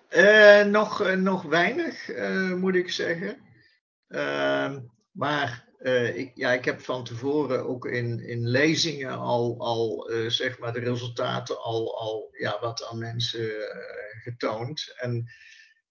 [0.09, 2.11] Uh, nog, nog weinig,
[2.55, 3.37] moet ik zeggen.
[4.07, 4.79] Ehm,
[5.11, 5.65] maar
[6.13, 10.79] ik, ja, ik heb van tevoren ook in, in lezingen al, al zeg maar de
[10.79, 13.51] resultaten al, al ja, wat aan mensen
[14.23, 14.93] getoond.
[14.97, 15.29] En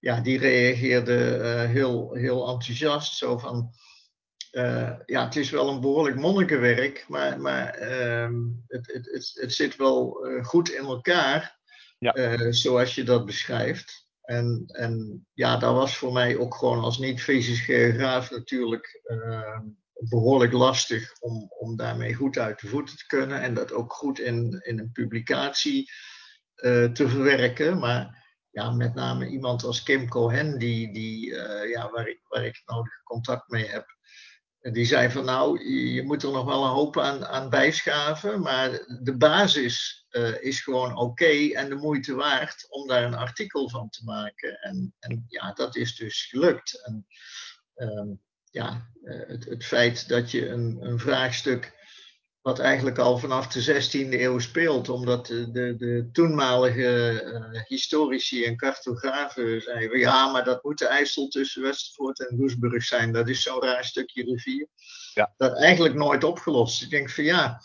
[0.06, 3.16] ja, die reageerden heel, heel enthousiast.
[3.16, 3.70] Zo van,
[5.06, 8.34] ja, het is wel een behoorlijk monnikenwerk, maar, maar ehm,
[8.66, 11.58] het, het, het, het zit wel goed in elkaar,
[11.98, 12.52] ja.
[12.52, 14.06] zoals je dat beschrijft.
[14.22, 19.58] En, en ja, dat was voor mij ook gewoon als niet-fysisch geograaf natuurlijk uh,
[19.92, 24.18] behoorlijk lastig om, om daarmee goed uit de voeten te kunnen en dat ook goed
[24.18, 25.90] in, in een publicatie
[26.56, 27.78] uh, te verwerken.
[27.78, 28.25] Maar
[28.56, 32.62] ja, met name iemand als Kim Cohen, die, die, uh, ja, waar, ik, waar ik
[32.66, 33.96] nodig contact mee heb,
[34.60, 38.70] die zei van nou, je moet er nog wel een hoop aan, aan bijschaven, maar
[39.02, 43.88] de basis uh, is gewoon oké en de moeite waard om daar een artikel van
[43.88, 44.60] te maken.
[44.60, 46.84] En, en ja, dat is dus gelukt.
[46.84, 47.06] En,
[47.76, 48.14] uh,
[48.50, 51.75] ja, uh, het, het, feit dat je een, een, vraagstuk,
[52.46, 58.44] wat eigenlijk al vanaf de 16e eeuw speelt, omdat de, de, de toenmalige uh, historici
[58.44, 63.28] en cartografen zeiden: ja, maar dat moet de IJssel tussen Westervoort en Doesburg zijn, dat
[63.28, 64.68] is zo'n raar stukje rivier.
[65.14, 65.34] Ja.
[65.36, 66.82] Dat eigenlijk nooit opgelost.
[66.82, 67.62] Ik denk van ja.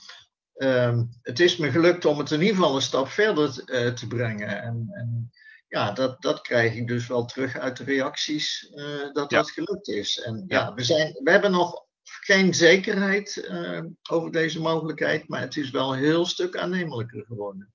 [0.55, 4.07] Um, het is me gelukt om het in ieder geval een stap verder uh, te
[4.07, 4.61] brengen.
[4.61, 5.31] En, en
[5.67, 9.87] ja, dat, dat krijg ik dus wel terug uit de reacties uh, dat dat gelukt
[9.87, 10.19] is.
[10.19, 15.57] En ja, we, zijn, we hebben nog geen zekerheid uh, over deze mogelijkheid, maar het
[15.57, 17.73] is wel een heel stuk aannemelijker geworden.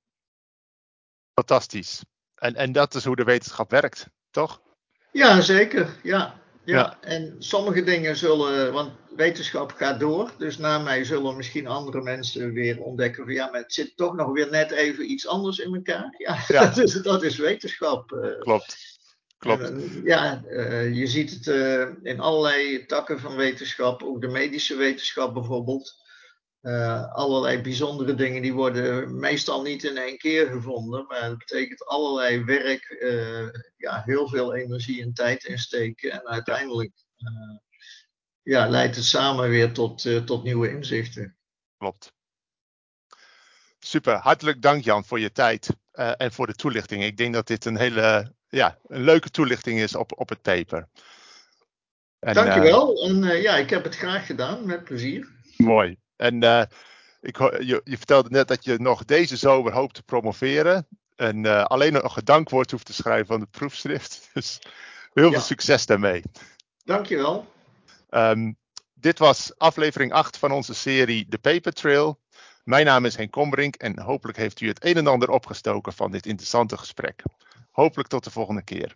[1.34, 2.02] Fantastisch.
[2.34, 4.60] En, en dat is hoe de wetenschap werkt, toch?
[5.12, 5.96] Ja, zeker.
[6.02, 6.98] Ja, ja.
[7.00, 10.32] En sommige dingen zullen, want wetenschap gaat door.
[10.38, 14.14] Dus na mij zullen misschien andere mensen weer ontdekken van ja, maar het zit toch
[14.14, 16.14] nog weer net even iets anders in elkaar.
[16.18, 18.12] Ja, is, dat is wetenschap.
[18.12, 18.40] Eh.
[18.40, 18.95] Klopt.
[19.38, 19.62] Klopt.
[19.62, 24.76] En, ja, uh, je ziet het uh, in allerlei takken van wetenschap, ook de medische
[24.76, 26.04] wetenschap bijvoorbeeld.
[27.12, 32.44] Allerlei bijzondere dingen die worden meestal niet in één keer gevonden, maar dat betekent allerlei
[32.44, 33.06] werk,
[33.76, 36.92] ja, heel veel energie en tijd insteken en uiteindelijk
[38.42, 41.36] ja, leidt het samen weer tot, tot nieuwe inzichten.
[41.78, 42.12] Klopt.
[43.78, 47.04] Super, hartelijk dank Jan voor je tijd en voor de toelichting.
[47.04, 50.88] Ik denk dat dit een hele ja, een leuke toelichting is op, op het paper.
[52.18, 55.28] En, Dankjewel en ja, ik heb het graag gedaan, met plezier.
[55.56, 55.96] Mooi.
[56.16, 56.62] En uh,
[57.20, 60.86] ik, je, je, vertelde net dat je nog deze zomer hoopt te promoveren.
[61.16, 64.28] En uh, alleen nog een dankwoord hoeft te schrijven van het proefschrift.
[64.34, 64.58] Dus
[65.12, 66.22] heel veel succes daarmee.
[66.84, 67.46] Dankjewel.
[68.10, 68.56] Um,
[68.94, 72.20] dit was aflevering 8 van onze serie The Paper Trail.
[72.66, 76.10] Mijn naam is Henk Kombrink en hopelijk heeft u het een en ander opgestoken van
[76.10, 77.22] dit interessante gesprek.
[77.70, 78.92] Hopelijk tot de volgende keer.